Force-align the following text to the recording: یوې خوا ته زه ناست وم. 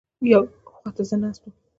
یوې 0.33 0.49
خوا 0.77 0.89
ته 0.95 1.03
زه 1.09 1.15
ناست 1.21 1.41
وم. 1.43 1.51